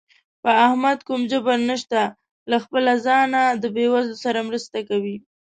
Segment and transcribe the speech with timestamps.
[0.41, 2.01] په احمد کوم جبر نشته،
[2.49, 5.17] له خپله ځانه د بېوزلو سره مرسته کوي.